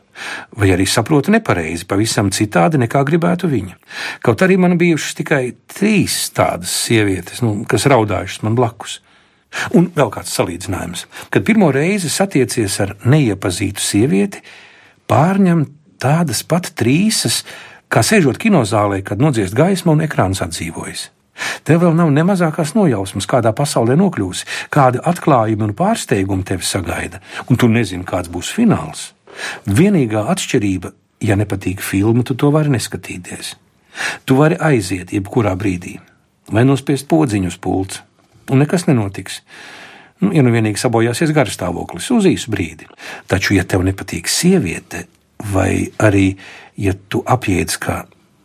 Vai 0.59 0.73
arī 0.75 0.83
saprotu 0.91 1.31
nepareizi, 1.31 1.87
pavisam 1.87 2.33
citādi 2.35 2.81
nekā 2.83 3.05
gribētu 3.07 3.51
viņa. 3.51 3.77
Kaut 4.27 4.43
arī 4.43 4.57
man 4.59 4.75
bijušas 4.81 5.15
tikai 5.21 5.43
trīs 5.71 6.17
tādas 6.35 6.73
sievietes, 6.87 7.43
nu, 7.45 7.61
kas 7.71 7.87
raudājušas 7.91 8.43
man 8.47 8.59
blakus. 8.59 8.99
Un 9.79 9.87
vēl 9.95 10.11
kāds 10.13 10.35
salīdzinājums. 10.35 11.07
Kad 11.33 11.47
pirmo 11.47 11.71
reizi 11.73 12.11
satiecies 12.13 12.81
ar 12.85 12.97
neiepazītu 13.07 13.81
sievieti, 13.81 14.43
pārņem 15.09 15.63
tādas 16.03 16.43
pat 16.47 16.73
trīsas, 16.79 17.43
kā 17.93 18.03
sēžot 18.05 18.41
kinozālē, 18.41 19.03
kad 19.05 19.21
nodziest 19.23 19.57
gaismu 19.57 19.95
un 19.97 20.05
ekrāns 20.07 20.43
atdzīvojas. 20.45 21.09
Tev 21.67 21.85
vēl 21.85 21.95
nav 21.95 22.11
ne 22.11 22.25
mazākās 22.27 22.75
nojausmas, 22.75 23.29
kādā 23.31 23.53
pasaulē 23.55 23.95
nokļūsi, 23.99 24.47
kādi 24.75 25.03
atklājumi 25.07 25.69
un 25.69 25.75
pārsteigumi 25.79 26.47
tevi 26.47 26.67
sagaida, 26.67 27.23
un 27.47 27.61
tu 27.61 27.71
nezini, 27.71 28.07
kāds 28.07 28.31
būs 28.33 28.51
fināls. 28.57 29.13
Vienīgā 29.67 30.25
atšķirība, 30.33 30.93
ja 31.23 31.39
nepatīk 31.39 31.83
filma, 31.85 32.25
tu 32.27 32.35
to 32.35 32.51
vari 32.55 32.73
neskatīties. 32.75 33.55
Tu 34.27 34.39
vari 34.39 34.59
aiziet 34.59 35.15
jebkurā 35.15 35.55
brīdī, 35.59 35.99
vai 36.55 36.65
nospiest 36.67 37.09
podziņu 37.11 37.53
uz 37.53 37.59
pults, 37.63 38.03
un 38.51 38.63
nekas 38.63 38.89
nenotiks. 38.91 39.43
Nu, 40.19 40.33
ja 40.35 40.43
nu 40.43 40.51
vienīgi 40.51 40.81
sabojāsies 40.83 41.31
garstāvoklis 41.35 42.09
uz 42.11 42.27
īsu 42.27 42.51
brīdi. 42.51 42.89
Taču, 43.31 43.55
ja 43.55 43.63
tev 43.63 43.85
nepatīk 43.87 44.27
sieviete, 44.27 45.05
vai 45.39 45.91
arī, 45.99 46.37
ja 46.77 46.95
tu 47.09 47.23
apjēdz, 47.27 47.79
ka 47.83 48.05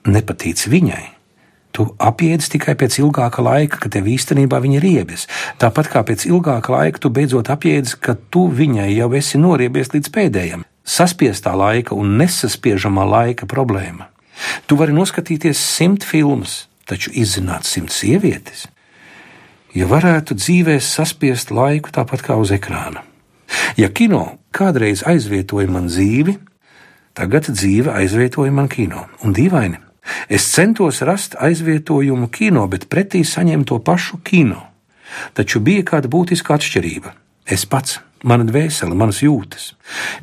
nepatīc 0.09 0.65
viņai, 0.69 1.05
tu 1.73 1.87
apjēdz 1.97 2.49
tikai 2.53 2.75
pēc 2.77 2.99
ilgāka 3.01 3.43
laika, 3.43 3.79
ka 3.81 3.89
tev 3.89 4.07
īstenībā 4.11 4.59
viņa 4.61 4.77
ir 4.79 4.85
riebies. 4.85 5.25
Tāpat 5.61 5.89
kā 5.93 6.03
pēc 6.05 6.27
ilgāka 6.29 6.73
laika 6.75 7.01
tu 7.01 7.09
beidzot 7.13 7.49
apjēdz, 7.53 7.97
ka 7.97 8.15
tu 8.29 8.45
viņai 8.53 8.91
jau 8.93 9.09
esi 9.17 9.41
noriebies 9.41 9.93
līdz 9.95 10.13
pēdējiem. 10.13 10.67
Saspiestā 10.83 11.55
laika 11.57 11.95
un 11.95 12.17
nesaspiežamā 12.19 13.07
laika 13.07 13.47
problēma. 13.49 14.09
Tu 14.67 14.77
vari 14.77 14.93
noskatīties 14.93 15.57
simt 15.57 16.05
filmas, 16.05 16.67
taču 16.89 17.13
izzināt 17.15 17.65
simt 17.69 17.93
sievietes. 17.93 18.67
Ja 19.73 19.87
varētu 19.89 20.35
dzīvē 20.37 20.77
saspiest 20.83 21.49
laiku 21.49 21.93
tāpat 21.93 22.21
kā 22.25 22.37
uz 22.37 22.51
ekrāna. 22.53 23.01
Ja 23.77 23.89
kino 23.89 24.37
kādreiz 24.53 25.01
aizvietoja 25.07 25.69
man 25.71 25.87
dzīvi, 25.89 26.35
Tagad 27.13 27.49
dzīve 27.53 27.93
aizvietoja 27.93 28.51
man 28.51 28.69
kino, 28.69 29.07
un 29.21 29.35
dīvaini. 29.37 29.77
Es 30.27 30.47
centos 30.51 31.01
rast 31.05 31.35
aizvietojumu 31.39 32.27
kino, 32.33 32.65
bet 32.67 32.89
pretī 32.91 33.21
saņēmu 33.23 33.67
to 33.69 33.79
pašu 33.79 34.19
kino. 34.25 34.63
Taču 35.37 35.61
bija 35.61 35.85
kāda 35.93 36.09
būtiska 36.09 36.55
atšķirība. 36.57 37.13
Es 37.45 37.67
pats, 37.69 37.99
mana 38.23 38.47
dvēsele, 38.47 38.97
manas 38.97 39.21
jūtas. 39.21 39.73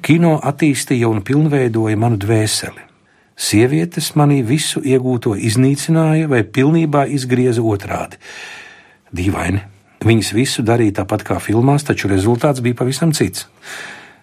Kino 0.03 0.39
attīstīja 0.43 1.09
un 1.09 1.23
pilnveidoja 1.23 1.99
manu 2.01 2.19
dvēseli. 2.21 2.89
Sievietes 3.41 4.11
manī 4.21 4.43
visu 4.45 4.83
iegūto 4.85 5.33
iznīcināja 5.39 6.29
vai 6.29 6.43
pilnībā 6.45 7.07
izgrieza 7.09 7.63
otrādi. 7.65 8.19
Dīvaini. 9.17 9.63
Viņas 10.05 10.33
visu 10.33 10.65
darīja 10.65 11.01
tāpat 11.01 11.25
kā 11.29 11.39
filmās, 11.45 11.85
taču 11.85 12.09
rezultāts 12.09 12.63
bija 12.65 12.79
pavisam 12.83 13.13
cits. 13.17 13.47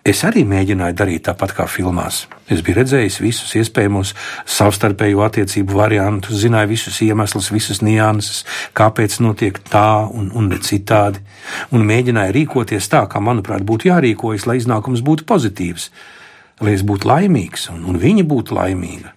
Es 0.07 0.21
arī 0.23 0.45
mēģināju 0.47 0.95
darīt 0.95 1.25
tāpat 1.27 1.51
kā 1.57 1.65
filmās. 1.67 2.21
Es 2.47 2.61
biju 2.63 2.77
redzējis 2.77 3.17
visus 3.19 3.51
iespējamos 3.59 4.13
savstarpēju 4.47 5.19
attiecību 5.25 5.75
variantus, 5.75 6.37
zināju 6.45 6.71
visus 6.71 7.01
iemeslus, 7.03 7.49
visas 7.51 7.81
nianses, 7.83 8.45
kāpēc 8.77 9.17
notiek 9.25 9.59
tā 9.67 10.07
un, 10.07 10.29
un 10.31 10.47
ne 10.53 10.61
citādi, 10.63 11.19
un 11.75 11.83
mēģināju 11.89 12.37
rīkoties 12.39 12.87
tā, 12.93 13.03
kā 13.11 13.19
manuprāt 13.19 13.67
būtu 13.67 13.91
jārīkojas, 13.91 14.47
lai 14.47 14.61
iznākums 14.61 15.03
būtu 15.03 15.27
pozitīvs, 15.27 15.89
lai 16.63 16.77
es 16.77 16.87
būtu 16.87 17.11
laimīgs 17.11 17.67
un, 17.75 17.83
un 17.91 17.99
viņa 17.99 18.23
būtu 18.31 18.55
laimīga. 18.55 19.11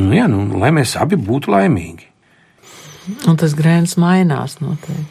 Nu, 0.00 0.08
jā, 0.16 0.24
nu, 0.24 0.46
lai 0.56 0.72
mēs 0.72 0.96
abi 0.96 1.20
būtu 1.20 1.52
laimīgi. 1.52 2.08
Un 3.28 3.36
tas 3.36 3.52
grēns 3.58 3.98
mainās 4.00 4.56
noteikti. 4.64 5.10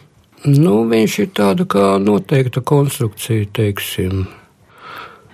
Nu, 0.49 0.87
viņš 0.89 1.21
ir 1.21 1.33
tāda 1.37 1.69
kā 1.69 1.99
noteikta 2.01 2.63
konstrukcija, 2.65 3.45
teiksim. 3.53 4.23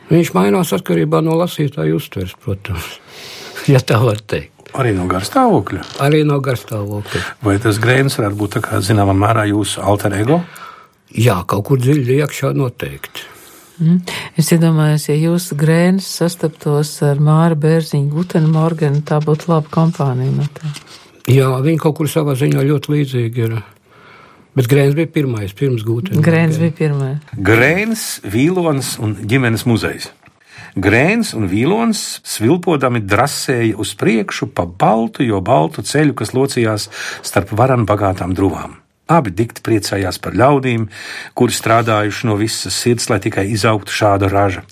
Viņš 0.08 0.34
mainās 0.36 0.72
atkarībā 0.76 1.20
no 1.26 1.36
lasītāja 1.40 1.96
uztveres, 1.98 2.36
protams, 2.44 2.98
ja 3.74 3.82
tā 3.84 4.00
var 4.04 4.22
teikt. 4.24 4.54
Arī 4.78 4.92
no 4.94 5.08
garstāvokļa. 5.10 5.84
Arī 6.04 6.22
no 6.28 6.38
garstāvokļa. 6.44 7.22
Vai 7.44 7.56
tas 7.64 7.80
grēns 7.82 8.18
varētu 8.20 8.38
būt 8.38 8.60
zināmā 8.86 9.16
mērā 9.18 9.48
jūsu 9.50 9.82
alter 9.82 10.14
ego? 10.20 10.42
Jā, 11.16 11.40
kaut 11.48 11.70
kur 11.70 11.80
dziļi 11.82 12.20
iekšā 12.22 12.52
noteikti. 12.58 13.24
Mm. 13.78 14.02
Es 14.38 14.50
iedomājos, 14.54 15.08
ja 15.10 15.16
jūsu 15.16 15.56
grēns 15.58 16.08
sastaptos 16.20 16.96
ar 17.06 17.22
Māra 17.24 17.56
Bērziņu, 17.58 18.10
Gutenu 18.12 18.50
Morganu, 18.52 19.04
tā 19.06 19.20
būtu 19.24 19.52
laba 19.52 19.70
kompānija. 19.72 20.34
No 20.34 20.48
tā. 20.58 20.72
Jā, 21.30 21.52
viņi 21.64 21.82
kaut 21.84 22.00
kur 22.00 22.10
savā 22.12 22.36
ziņā 22.40 22.64
ļoti 22.66 22.94
līdzīgi 22.96 23.44
ir. 23.46 23.58
Bet 24.58 24.66
Grēns 24.72 24.96
bija 24.98 25.10
pirmais, 25.14 25.52
pirms 25.54 25.84
gūta. 25.86 26.16
Grēns 26.24 26.58
bija 26.58 26.74
pirmais. 26.80 27.34
Grēns, 27.38 28.06
Vīlons 28.26 28.96
un 29.04 29.14
ģimenes 29.30 29.68
muzejs. 29.70 30.08
Grēns 30.78 31.36
un 31.38 31.46
Vīlons 31.50 32.02
svilpodami 32.26 33.04
drasēja 33.06 33.78
uz 33.78 33.94
priekšu 33.98 34.50
pa 34.58 34.66
baltu, 34.66 35.22
jo 35.26 35.44
baltu 35.46 35.82
ceļu, 35.86 36.16
kas 36.18 36.34
locījās 36.34 36.88
starp 37.26 37.54
varan 37.58 37.86
bagātām 37.90 38.34
druvām. 38.38 38.76
Abi 39.08 39.32
dikti 39.32 39.62
priecājās 39.64 40.18
par 40.20 40.34
ļaudīm, 40.36 40.88
kuri 41.38 41.56
strādājuši 41.56 42.28
no 42.28 42.36
visas 42.42 42.76
sirds, 42.76 43.08
lai 43.14 43.22
tikai 43.24 43.46
izaugtu 43.54 43.94
šāda 43.94 44.30
raža. 44.32 44.66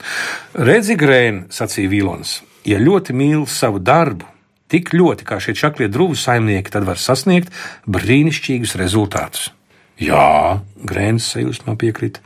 Redzi, 0.58 0.98
Grēn, 1.00 1.46
sacīja 1.54 1.94
Vīlons, 1.94 2.40
ja 2.68 2.82
ļoti 2.82 3.16
mīl 3.16 3.46
savu 3.46 3.80
darbu, 3.80 4.28
tik 4.70 4.92
ļoti 4.98 5.30
kā 5.30 5.38
šie 5.40 5.56
čaklie 5.56 5.88
druvu 5.94 6.18
saimnieki, 6.20 6.74
tad 6.74 6.90
var 6.90 7.00
sasniegt 7.00 7.54
brīnišķīgus 7.86 8.76
rezultātus. 8.82 9.55
Jā, 10.02 10.60
Grēns 10.84 11.30
sajūsmā 11.32 11.78
piekrita. 11.80 12.20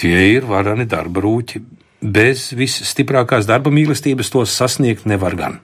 Tie 0.00 0.16
ir 0.32 0.46
varani 0.48 0.86
darba 0.90 1.22
rūķi. 1.22 1.62
Bez 2.02 2.48
visstiprākās 2.58 3.46
darba 3.46 3.70
mīlestības 3.70 4.32
tos 4.34 4.54
sasniegt 4.58 5.06
nevar 5.06 5.36
gan. 5.38 5.60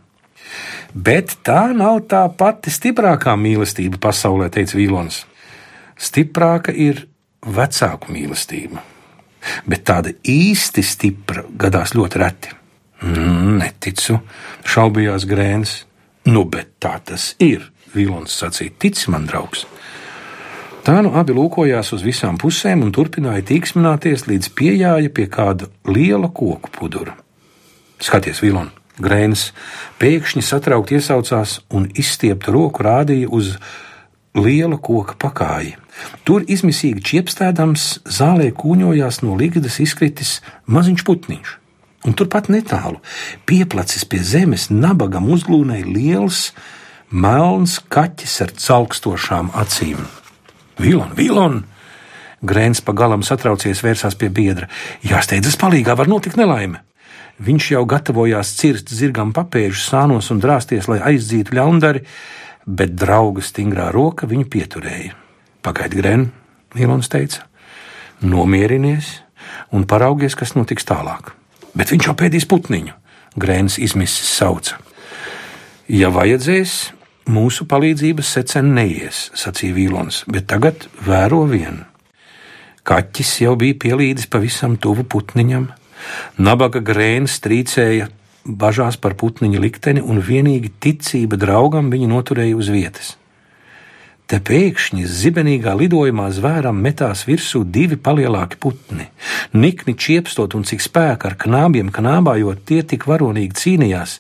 Bet 0.94 1.34
tā 1.44 1.72
nav 1.76 2.04
tā 2.08 2.22
pati 2.38 2.70
stiprākā 2.72 3.34
mīlestība 3.36 3.98
pasaulē, 4.00 4.46
teica 4.54 4.78
Vīlons. 4.78 5.24
Stiprāka 5.98 6.72
ir 6.72 7.02
vecāku 7.42 8.12
mīlestība, 8.14 8.80
bet 9.66 9.84
tāda 9.90 10.14
īsti 10.22 10.84
stipra 10.86 11.42
gadās 11.50 11.96
ļoti 11.98 12.22
reti. 12.22 12.54
Mm, 13.02 13.58
neticu, 13.58 14.20
šaubījās 14.66 15.26
Grēns. 15.28 15.74
Nu, 16.30 16.44
bet 16.44 16.76
tā 16.82 16.96
tas 17.04 17.32
ir, 17.42 17.66
Vīlons 17.94 18.32
sacīja, 18.40 18.74
tic 18.78 19.02
man, 19.12 19.26
draugs. 19.26 19.66
Tā 20.88 21.02
nu 21.04 21.10
abi 21.20 21.34
lūkojās 21.36 21.90
uz 21.92 22.00
visām 22.00 22.38
pusēm 22.40 22.80
un 22.80 22.94
turpināja 22.96 23.42
tīksmināties, 23.50 24.22
līdz 24.24 24.46
pieejāja 24.56 25.10
pie 25.12 25.26
kāda 25.28 25.66
liela 25.84 26.30
koku 26.32 26.70
pudura. 26.72 27.12
Skaties, 28.00 28.38
Vilon, 28.40 28.70
Grēns 28.96 29.50
pēkšņi 30.00 30.40
satraukti 30.48 30.96
iesaucās 30.96 31.58
un 31.76 31.90
izstiepta 31.92 32.54
roku 32.54 32.86
rādīja 32.86 33.28
uz 33.28 33.50
liela 34.32 34.78
koka 34.80 35.18
pakāji. 35.20 35.74
Tur 36.24 36.48
izmisīgi 36.48 37.04
čiepstēdams 37.10 37.84
zālē 38.08 38.48
kūņojās 38.56 39.20
no 39.26 39.36
ligzdas 39.36 39.76
izkritis 39.84 40.38
maziņš 40.72 41.04
putniņš. 41.04 41.50
Un 42.08 42.16
turpat 42.16 42.48
netālu, 42.48 43.02
pieplacis 43.44 44.08
pie 44.08 44.22
zemes, 44.24 44.70
nabagam 44.72 45.28
uzglūnēja 45.36 45.84
liels, 45.84 46.54
melns 47.12 47.76
kaķis 47.92 48.38
ar 48.46 48.56
caukstošām 48.56 49.52
acīm. 49.52 50.00
Vilon, 50.78 51.10
vilon! 51.18 51.62
Grēns 52.46 52.78
pa 52.86 52.94
galam 52.94 53.24
satraucies 53.26 53.80
vērsās 53.82 54.14
pie 54.18 54.28
biedra. 54.30 54.68
Jāsteidzas 55.02 55.58
palīgā, 55.58 55.96
var 55.98 56.10
notikt 56.10 56.38
nelaime! 56.38 56.84
Viņš 57.42 57.70
jau 57.72 57.84
gatavojās 57.86 58.50
cirst 58.58 58.90
zirgam 58.94 59.30
papēžu 59.34 59.78
sānos 59.78 60.30
un 60.34 60.40
drāsties, 60.42 60.88
lai 60.90 60.98
aizdzītu 61.12 61.54
ļaundari, 61.54 62.02
bet 62.66 62.96
drauga 62.98 63.42
stingrā 63.42 63.92
roka 63.94 64.26
viņu 64.26 64.46
pieturēja. 64.50 65.14
Pagaidi, 65.62 65.98
Gren, 65.98 66.28
Vilons 66.74 67.10
teica, 67.10 67.46
nomierinies 68.22 69.20
un 69.74 69.86
paraugies, 69.86 70.34
kas 70.38 70.54
notiks 70.58 70.86
tālāk. 70.86 71.32
Bet 71.78 71.94
viņš 71.94 72.10
jau 72.10 72.16
pēdīs 72.18 72.46
putniņu, 72.50 72.94
Grēns 73.38 73.78
izmisis 73.82 74.30
sauca. 74.34 74.78
Ja 75.88 76.10
vajadzēs, 76.14 76.78
mūsu 77.28 77.68
palīdzības 77.68 78.34
secen 78.38 78.72
neies, 78.76 79.28
sacīja 79.36 79.76
Vīlons, 79.76 80.24
bet 80.32 80.48
tagad 80.50 80.88
vēro 81.04 81.44
vienu. 81.50 81.84
Kaķis 82.88 83.34
jau 83.44 83.52
bija 83.60 83.76
pielīdis 83.84 84.30
pavisam 84.32 84.78
tuvu 84.80 85.04
putniņam, 85.04 85.68
Nabaga 86.38 86.80
grēns 86.84 87.40
trīcēja 87.44 88.08
bažās 88.48 88.96
par 89.02 89.16
putniņa 89.18 89.60
likteni, 89.60 90.02
un 90.02 90.22
vienīgi 90.24 90.72
ticība 90.80 91.38
draugam 91.40 91.90
viņu 91.92 92.10
noturēja 92.12 92.56
uz 92.56 92.70
vietas. 92.72 93.16
Te 94.28 94.36
pēkšņi 94.44 95.06
zibenīgā 95.08 95.72
lidojumā 95.72 96.26
zvēram 96.36 96.82
metās 96.84 97.22
virsū 97.24 97.62
divi 97.64 97.96
palielāki 97.96 98.58
putni. 98.60 99.06
Nikni 99.56 99.94
čiepstot 99.96 100.52
un 100.58 100.66
cik 100.68 100.84
spēka 100.84 101.30
ar 101.30 101.36
knābiem 101.40 101.88
knābājot, 101.88 102.60
tie 102.68 102.82
tik 102.84 103.06
varonīgi 103.08 103.56
cīnījās, 103.56 104.18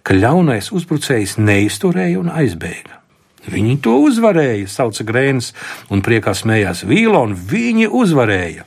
ka 0.00 0.16
ļaunais 0.16 0.70
uzbrucējs 0.72 1.36
neizturēja 1.44 2.22
un 2.22 2.32
aizbēga. 2.32 2.96
Viņi 3.52 3.76
to 3.84 3.98
uzvarēja, 4.06 4.64
sauca 4.68 5.04
Grēns, 5.04 5.52
un 5.92 6.00
priekā 6.04 6.32
smējās 6.36 6.86
Vīla, 6.88 7.20
un 7.28 7.36
viņi 7.36 7.90
uzvarēja. 8.00 8.64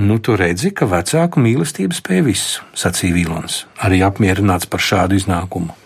Nu, 0.00 0.16
tu 0.24 0.40
redzi, 0.40 0.72
ka 0.72 0.88
vecāku 0.88 1.44
mīlestība 1.44 1.92
spēj 1.92 2.24
visu, 2.24 2.64
sacīja 2.72 3.18
Vīlons, 3.18 3.66
arī 3.84 4.00
apmierināts 4.08 4.72
par 4.72 4.80
šādu 4.80 5.20
iznākumu. 5.20 5.76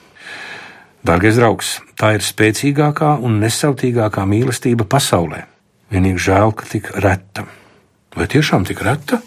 Dārgais 1.07 1.37
draugs, 1.39 1.69
tā 1.95 2.17
ir 2.17 2.25
spēcīgākā 2.25 3.13
un 3.23 3.37
nesautīgākā 3.39 4.25
mīlestība 4.27 4.89
pasaulē. 4.91 5.45
Vienīgi 5.93 6.23
žēl, 6.25 6.55
ka 6.57 6.67
tik 6.67 6.89
reta. 6.99 7.45
Vai 8.17 8.27
tiešām 8.33 8.65
tik 8.67 8.81
reta? 8.83 9.21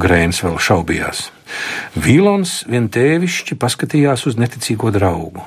Grēns 0.00 0.40
vēl 0.40 0.56
šaubījās. 0.56 1.26
Vīlons 2.00 2.54
vien 2.70 2.86
tēvišķi 2.88 3.58
paskatījās 3.60 4.24
uz 4.30 4.38
neticīgo 4.40 4.94
draugu. 4.94 5.44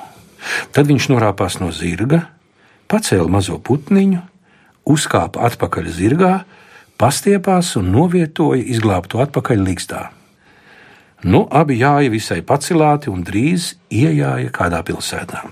Tad 0.70 0.86
viņš 0.92 1.08
norāpās 1.10 1.58
no 1.58 1.72
zirga, 1.74 2.28
pacēla 2.86 3.26
mazo 3.26 3.58
putniņu, 3.58 4.22
uzkāpa 4.86 5.42
atpakaļ 5.48 5.90
zirgā 5.96 6.34
pastiepās 7.02 7.74
un 7.80 7.90
novietoja 7.96 8.62
izglābtu 8.62 9.24
atpakaļ 9.26 9.66
līgstā. 9.72 10.04
Nu, 11.26 11.46
abi 11.50 11.80
jāja 11.80 12.10
visai 12.12 12.42
pacilāti 12.46 13.10
un 13.10 13.24
drīz 13.26 13.72
iejāja 13.90 14.52
kādā 14.54 14.84
pilsētā. 14.86 15.42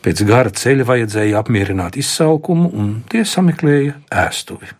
Pēc 0.00 0.22
gara 0.24 0.52
ceļa 0.54 0.86
vajadzēja 0.88 1.42
apmierināt 1.42 1.98
izsalkumu, 2.00 2.70
un 2.72 3.02
tie 3.10 3.24
sameklēja 3.28 3.98
ēstuvi. 4.24 4.70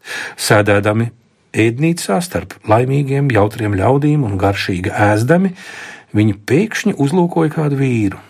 Sēdēdami 0.41 1.11
ēdnīcā 1.53 2.21
starp 2.25 2.55
laimīgiem, 2.71 3.29
jautriem 3.35 3.77
ļaudīm 3.77 4.25
un 4.25 4.39
garšīgi 4.41 4.95
ēzdami, 4.95 5.53
viņi 6.17 6.39
pēkšņi 6.49 6.97
uzlūkoja 6.97 7.53
kādu 7.59 7.81
vīru. 7.83 8.23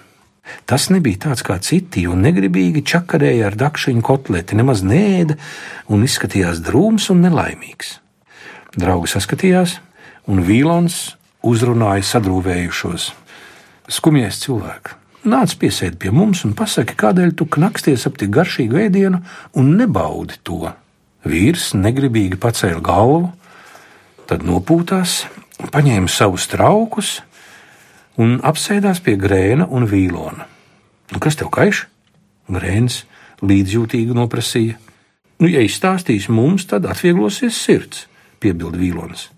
Tas 0.66 0.88
nebija 0.90 1.28
tāds 1.28 1.44
kā 1.44 1.58
citi, 1.62 2.06
un 2.08 2.24
negribīgi 2.24 2.82
čakarēja 2.88 3.50
ar 3.50 3.58
dakšiņu 3.60 4.02
kotleti, 4.02 4.56
nemaz 4.58 4.82
nēda 4.82 5.36
un 5.92 6.02
izskatījās 6.06 6.64
drūms 6.64 7.10
un 7.12 7.22
nelaimīgs. 7.26 7.98
Draugi 8.78 9.12
saskatījās, 9.12 9.76
un 10.26 10.42
Vīlons 10.48 11.17
uzrunāja 11.46 12.07
sadrūvējušos. 12.07 13.11
Skumjies 13.88 14.40
cilvēks! 14.44 14.96
Nāc 15.29 15.53
piesēdi 15.59 15.98
pie 15.98 16.11
mums 16.14 16.44
un 16.46 16.55
pasaki, 16.57 16.94
kādēļ 16.96 17.33
tu 17.37 17.44
knaksties 17.51 18.07
ap 18.09 18.16
tik 18.20 18.31
garšīgu 18.33 18.79
ēdienu 18.87 19.18
un 19.59 19.72
nebaudi 19.77 20.38
to. 20.46 20.70
Vīrs 21.27 21.72
negribīgi 21.74 22.38
pacēla 22.40 22.81
galvu, 22.85 23.33
tad 24.31 24.46
nopūtās, 24.46 25.24
paņēma 25.74 26.09
savus 26.09 26.46
traukus 26.48 27.18
un 28.16 28.38
apsēdās 28.46 29.03
pie 29.05 29.18
grēna 29.20 29.66
un 29.68 29.88
vīlona. 29.90 30.46
Nu, 31.12 31.20
kas 31.20 31.37
tev 31.40 31.51
kaiš? 31.53 31.87
Grēns 32.48 33.03
līdzjūtīgi 33.42 34.16
noprasīja. 34.16 34.79
Nu, 35.42 35.51
ja 35.51 35.61
izstāstīs 35.66 36.31
mums, 36.33 36.66
tad 36.70 36.87
atvieglosies 36.88 37.59
sirds, 37.59 38.07
piebilda 38.40 38.81
vīlons. 38.81 39.29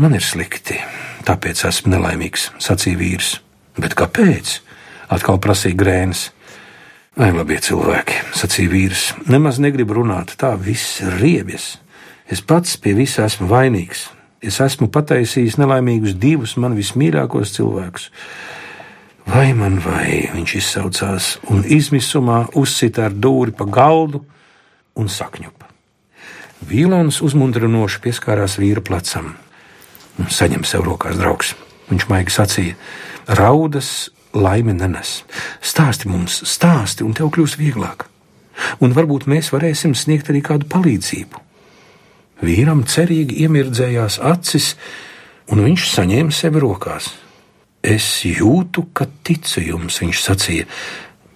Man 0.00 0.16
ir 0.16 0.24
slikti, 0.26 0.80
tāpēc 1.26 1.64
esmu 1.68 1.94
nelaimīgs, 1.94 2.50
sacīja 2.62 3.00
vīrs. 3.00 3.36
Bet 3.78 3.96
kāpēc? 3.98 4.60
atkal 5.14 5.38
prasīja 5.38 5.76
grēns. 5.78 6.30
Ai, 7.20 7.30
labi 7.30 7.60
cilvēki, 7.62 8.16
sacīja 8.34 8.72
vīrs. 8.72 9.06
Nemaz 9.30 9.60
negribu 9.62 10.00
runāt, 10.00 10.34
tā 10.40 10.54
viss 10.58 10.98
ir 11.04 11.14
riebjas. 11.20 11.76
Es 12.26 12.40
pats 12.42 12.74
pie 12.80 12.96
visa 12.98 13.28
esmu 13.28 13.46
vainīgs 13.50 14.08
es 14.44 14.60
esmu 14.60 14.90
pataisījis 14.92 15.56
nelaimīgus 15.60 16.16
divus 16.20 16.56
man 16.60 16.76
vismīļākos 16.76 17.54
cilvēkus. 17.56 18.08
Vai 19.24 19.54
man 19.56 19.78
vai, 19.80 20.28
viņš 20.34 20.56
izsaucās, 20.58 21.28
un 21.52 21.64
izmisumā 21.64 22.44
uzsita 22.60 23.06
ar 23.08 23.14
dūri 23.16 23.54
pa 23.56 23.64
galdu 23.64 24.20
un 25.00 25.08
sakņupa. 25.08 25.70
Vīlons 26.68 27.22
uzmundrinoši 27.24 28.02
pieskārās 28.04 28.58
vīra 28.60 28.84
plecam. 28.84 29.32
Saņem 30.14 30.64
sev 30.66 30.84
rokās 30.86 31.18
draugs. 31.18 31.54
Viņš 31.90 32.08
maigi 32.10 32.34
sacīja: 32.34 32.76
Raudas 33.38 34.10
laime 34.34 34.74
nenes. 34.76 35.22
Stāsti 35.62 36.10
mums, 36.10 36.40
stāsti, 36.48 37.04
un 37.06 37.14
tev 37.16 37.32
kļūs 37.34 37.56
vieglāk. 37.60 38.06
Un 38.82 38.94
varbūt 38.94 39.26
mēs 39.30 39.50
varēsim 39.54 39.94
sniegt 39.98 40.30
arī 40.30 40.42
kādu 40.46 40.68
palīdzību. 40.70 41.42
Vīram 42.44 42.84
cerīgi 42.86 43.44
iemirdzējās 43.44 44.20
acis, 44.22 44.74
un 45.50 45.62
viņš 45.64 45.86
saņēma 45.90 46.34
sevi 46.34 46.62
rokās. 46.62 47.10
Es 47.84 48.06
jūtu, 48.24 48.86
ka 48.96 49.06
ticu 49.26 49.60
jums, 49.60 50.00
viņš 50.00 50.20
sacīja, 50.24 50.66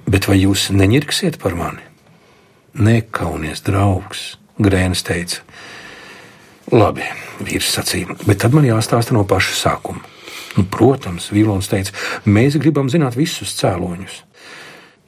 bet 0.09 0.29
vai 0.31 0.39
jūs 0.41 0.71
neņirksiet 0.73 1.39
par 1.43 1.59
mani? 1.59 1.85
Nekaunies, 2.79 3.63
draugs, 3.67 4.37
Grēns 4.59 5.05
teica. 5.07 5.45
Labi, 6.75 7.05
vīrs 7.41 7.71
sacīja, 7.73 8.17
bet 8.27 8.43
tad 8.43 8.57
man 8.57 8.67
jāstāsta 8.69 9.15
no 9.17 9.25
paša 9.29 9.55
sākuma. 9.57 10.03
Nu, 10.59 10.65
protams, 10.69 11.31
Vīlons 11.33 11.69
teica, 11.71 11.95
mēs 12.27 12.59
gribam 12.61 12.89
zināt 12.93 13.17
visus 13.17 13.55
cēloņus. 13.61 14.23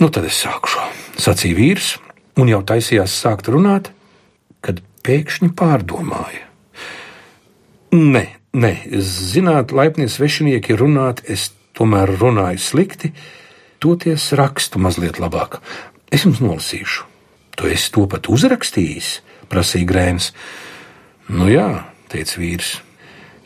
Nu, 0.00 0.08
tad 0.08 0.28
es 0.28 0.38
sākšu, 0.40 0.84
sacīja 1.20 1.58
vīrs, 1.58 1.88
un 2.40 2.48
jau 2.48 2.60
taisījās 2.64 3.16
sākt 3.24 3.50
runāt, 3.52 3.90
kad 4.64 4.80
pēkšņi 5.04 5.50
pārdomāja. 5.58 6.46
Nē, 7.96 8.24
nē, 8.54 8.72
zināt, 9.02 9.74
laipnie 9.74 10.06
svešinieki 10.08 10.78
runāt, 10.78 11.24
es 11.28 11.50
tomēr 11.76 12.14
runāju 12.20 12.62
slikti, 12.62 13.12
toties 13.82 14.30
rakstu 14.38 14.80
mazliet 14.80 15.18
labāk. 15.20 15.58
Es 16.12 16.24
jums 16.26 16.40
nolasīšu. 16.44 17.06
Tu 17.58 17.68
esi 17.74 17.90
to 17.92 18.06
pat 18.08 18.30
uzrakstījis, 18.30 19.08
prasīja 19.50 19.88
Grēns. 19.88 20.30
Nu 21.30 21.46
jā, 21.46 21.84
teica 22.10 22.40
vīrs, 22.40 22.80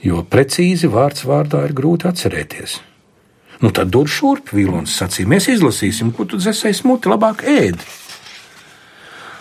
jo 0.00 0.22
precīzi 0.24 0.88
vārds 0.88 1.26
vārdā 1.28 1.66
ir 1.66 1.74
grūti 1.76 2.08
atcerēties. 2.08 2.78
Nu, 3.60 3.70
tad 3.76 3.90
dod 3.92 4.08
šurp, 4.10 4.54
Vilons 4.56 4.94
sacīja. 4.98 5.28
Mēs 5.30 5.50
izlasīsim, 5.52 6.10
ko 6.16 6.24
tu 6.28 6.40
dzēsēji 6.40 6.78
smuti, 6.80 7.10
labāk 7.12 7.44
ēd. 7.48 7.84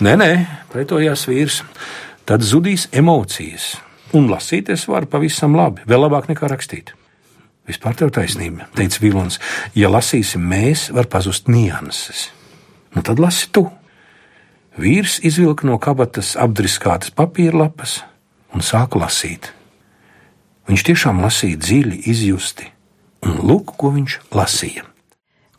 Nē, 0.04 0.14
nē, 0.20 0.30
pretojās 0.74 1.26
vīrs. 1.30 1.62
Tad 2.28 2.44
zudīs 2.44 2.90
emocijas. 2.92 3.74
Un 4.16 4.28
lasīt 4.32 4.70
es 4.76 4.86
varu 4.92 5.10
pavisam 5.10 5.56
labi, 5.58 5.84
vēl 5.90 6.06
labāk 6.06 6.30
nekā 6.30 6.52
rakstīt. 6.52 6.94
Vispār 7.68 7.96
tev 7.96 8.12
taisnība, 8.14 8.68
teica 8.76 9.00
Vilons. 9.02 9.40
Ja 9.76 9.90
lasīsim 9.92 10.44
mēs, 10.52 10.90
var 10.94 11.08
pazust 11.12 11.48
nianses. 11.48 12.28
Nu 12.94 13.02
tad 13.08 13.24
lasi 13.24 13.48
tu. 13.56 13.70
Vīrs 14.80 15.22
izvilka 15.24 15.68
no 15.70 15.80
kabatas 15.82 16.36
apdriskātas 16.40 17.14
papīra 17.16 17.66
lapas 17.66 18.02
un 18.54 18.64
sāka 18.66 19.02
lasīt. 19.02 19.52
Viņš 20.70 20.86
tiešām 20.88 21.20
lasīja 21.24 21.60
dziļi, 21.60 22.00
izjusti, 22.08 22.70
un 23.28 23.42
lūk, 23.44 23.76
ko 23.78 23.92
viņš 23.98 24.20
lasīja. 24.32 24.88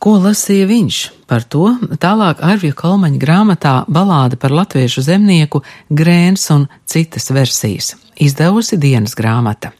Ko 0.04 0.18
lasīja 0.20 0.66
viņš? 0.68 0.96
Par 1.28 1.46
to 1.48 1.70
tālāk 2.00 2.42
Arvija 2.44 2.76
Kalmaņa 2.76 3.20
grāmatā 3.20 3.74
Balāde 3.88 4.36
par 4.40 4.52
latviešu 4.52 5.04
zemnieku 5.04 5.62
Grēns 5.88 6.44
un 6.52 6.66
citas 6.84 7.30
versijas, 7.32 7.94
izdevusi 8.20 8.76
dienas 8.80 9.16
grāmata. 9.16 9.72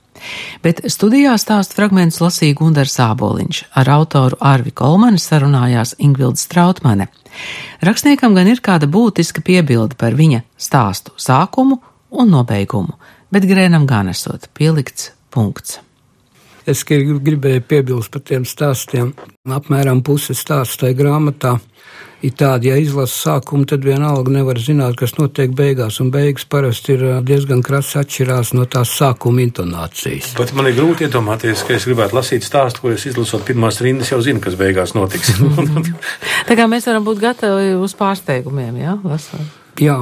Bet 0.65 0.81
studijā 0.89 1.35
stāstu 1.41 1.77
fragmentus 1.77 2.23
lasīja 2.23 2.57
Gundars 2.57 2.97
Āboliņš, 3.05 3.61
ar 3.77 3.91
autoru 3.99 4.39
Arvi 4.41 4.73
Kolmani 4.73 5.21
sarunājās 5.21 5.97
Ingvilda 6.01 6.41
Strautmane. 6.41 7.11
Rakstniekam 7.85 8.37
gan 8.37 8.49
ir 8.49 8.63
kāda 8.65 8.89
būtiska 8.89 9.45
piebilde 9.45 9.99
par 10.01 10.17
viņa 10.17 10.41
stāstu 10.57 11.13
sākumu 11.21 11.83
un 12.21 12.31
nobeigumu, 12.35 12.97
bet 13.35 13.49
Grēnam 13.49 13.89
gan 13.91 14.13
esot 14.13 14.49
pielikts 14.57 15.13
punkts. 15.35 15.81
Es 16.65 16.81
gribēju 16.89 17.61
piebilst 17.69 18.13
par 18.15 18.23
tiem 18.25 18.47
stāstiem. 18.49 19.13
Apmēram 19.53 20.01
puse 20.05 20.33
stāstu 20.33 20.87
tajā 20.87 20.97
grāmatā 20.97 21.59
ir 22.25 22.33
tādi, 22.39 22.71
ja 22.71 22.79
izlasa 22.81 23.35
sākumu, 23.35 23.67
tad 23.69 23.85
vienalga 23.85 24.33
nevar 24.33 24.59
zināt, 24.63 24.97
kas 24.97 25.17
notiek 25.19 25.53
beigās, 25.57 25.99
un 26.01 26.09
beigas 26.15 26.47
parasti 26.49 26.97
ir 26.97 27.05
diezgan 27.27 27.61
krasi 27.65 27.99
atšķirās 28.01 28.55
no 28.57 28.65
tās 28.71 28.95
sākuma 28.97 29.45
intonācijas. 29.45 30.33
Pat 30.39 30.55
man 30.57 30.71
ir 30.71 30.79
grūti 30.79 31.05
iedomāties, 31.09 31.67
ka 31.67 31.77
es 31.77 31.85
gribētu 31.89 32.17
lasīt 32.17 32.47
stāstu, 32.47 32.85
ko 32.85 32.95
es 32.95 33.05
izlasot 33.11 33.45
pirmās 33.45 33.83
rindas, 33.85 34.15
jau 34.15 34.23
zinu, 34.25 34.41
kas 34.45 34.57
beigās 34.61 34.97
notiks. 34.97 35.37
Tā 36.49 36.57
kā 36.57 36.69
mēs 36.71 36.89
varam 36.89 37.05
būt 37.05 37.21
gatavi 37.29 37.75
uz 37.77 37.97
pārsteigumiem, 37.99 38.81
jā, 38.81 38.97
lasot. 39.05 39.61
Jā, 39.83 40.01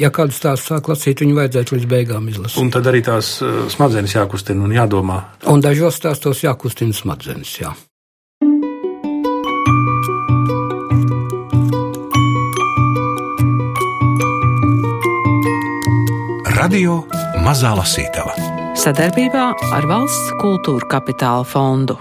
ja 0.00 0.10
kādu 0.14 0.36
stāstu 0.36 0.74
sāk 0.74 0.90
lasīt, 0.92 1.22
viņu 1.24 1.38
vajadzētu 1.38 1.76
līdz 1.76 1.88
beigām 1.90 2.28
izlasīt. 2.32 2.60
Un 2.62 2.72
tad 2.74 2.88
arī 2.90 3.02
tās 3.06 3.38
smadzenes 3.74 4.16
jākustina 4.16 4.64
un 4.66 4.76
jādomā. 4.76 5.22
Un 5.52 5.64
dažos 5.64 6.00
stāstos 6.00 6.44
jākustina 6.44 6.96
smadzenes, 6.96 7.56
jā. 7.62 7.74
Radio 16.62 17.02
Mazā 17.42 17.72
Lasītava 17.74 18.36
Sadarbībā 18.78 19.42
ar 19.76 19.84
Valsts 19.90 20.32
kultūra 20.40 20.86
kapitāla 20.94 21.44
fondu. 21.44 21.98